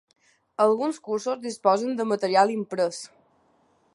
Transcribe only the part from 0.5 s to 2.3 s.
Alguns cursos disposen de